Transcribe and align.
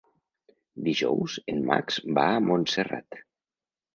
Dijous 0.87 1.35
en 1.53 1.61
Max 1.71 2.01
va 2.19 2.25
a 2.37 2.41
Montserrat. 2.47 3.21